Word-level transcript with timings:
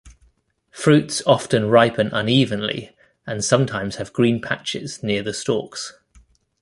Fruits 0.71 1.21
often 1.27 1.69
ripen 1.69 2.07
unevenly 2.07 2.89
and 3.27 3.45
sometimes 3.45 3.97
have 3.97 4.11
green 4.11 4.41
patches 4.41 5.03
near 5.03 5.21
the 5.21 5.31
stalks. 5.31 5.93